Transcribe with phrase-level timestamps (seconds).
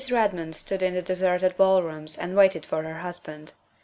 [0.07, 3.51] KEDMOND stood in the deserted ballrooms and waited for her husband.